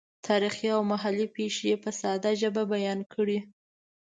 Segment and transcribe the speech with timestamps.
[0.27, 3.39] تاریخي او محلي پېښې یې په ساده ژبه بیان کړې.